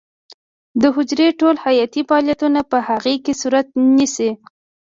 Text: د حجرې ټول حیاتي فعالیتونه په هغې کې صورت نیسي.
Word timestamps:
د 0.81 0.83
حجرې 0.95 1.27
ټول 1.39 1.55
حیاتي 1.63 2.01
فعالیتونه 2.09 2.59
په 2.71 2.77
هغې 2.87 3.15
کې 3.23 3.33
صورت 3.41 3.67
نیسي. 3.95 4.29